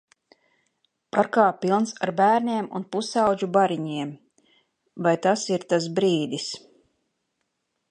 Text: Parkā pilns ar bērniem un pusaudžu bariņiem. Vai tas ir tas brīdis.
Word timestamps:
Parkā 1.17 1.43
pilns 1.65 1.93
ar 2.07 2.11
bērniem 2.21 2.69
un 2.79 2.87
pusaudžu 2.95 3.51
bariņiem. 3.59 4.15
Vai 5.09 5.15
tas 5.29 5.47
ir 5.55 5.69
tas 5.75 5.89
brīdis. 6.01 6.51